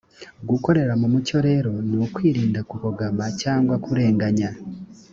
[0.49, 4.49] gukorera mu mucyo rero ni ukwirinda kubogama cyangwa kurenganya